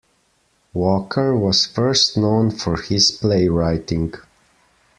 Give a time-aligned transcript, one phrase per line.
[0.73, 4.15] Walker was first known for his playwriting.